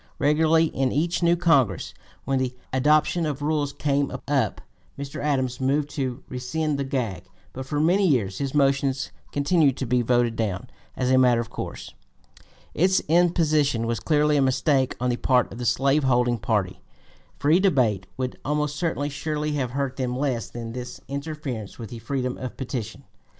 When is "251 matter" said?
11.21-11.39